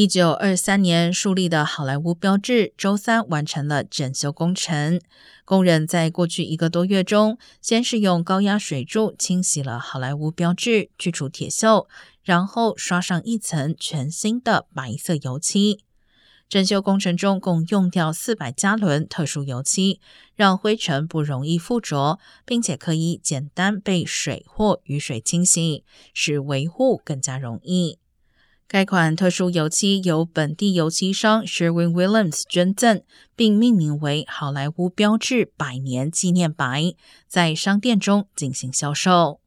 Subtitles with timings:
[0.00, 5.00] 一九二三年树立的好莱坞标志，周三完成了整修工程。
[5.44, 11.88] 工人在过去一个多月中，先是用高压水柱清洗了好莱坞标志，去除铁锈，
[12.22, 15.80] 然后刷上一层全新的白色油漆。
[16.48, 20.00] 整修工程中共用掉四百加仑特殊油漆，
[20.36, 25.82] 让灰尘不容易附着，并且可以简单被水或雨水清洗，
[26.14, 27.98] 使维护更加容易。
[28.70, 33.00] 该款特殊油漆由本地油漆商 Sherwin Williams 捐赠，
[33.34, 36.92] 并命名为“好莱坞标志百年纪念白”，
[37.26, 39.40] 在商店中进行销售。